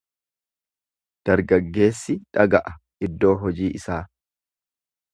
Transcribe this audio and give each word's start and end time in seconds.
Dargaggeessi 1.31 2.17
dhaga'a 2.39 2.75
iddoo 3.09 3.37
hojii 3.45 3.73
isaa. 3.83 4.03